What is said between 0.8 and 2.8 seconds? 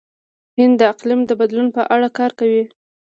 اقلیم د بدلون په اړه کار کوي.